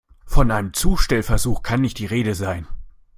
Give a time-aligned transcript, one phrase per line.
[0.25, 2.67] Von einem Zustellversuch kann nicht die Rede sein.